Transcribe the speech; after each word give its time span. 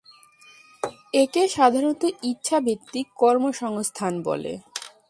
একে 1.13 1.43
সাধারণত 1.47 2.03
ইচ্ছা-ভিত্তিক 2.23 3.07
কর্মসংস্থান 3.15 4.13
বলে। 4.21 4.53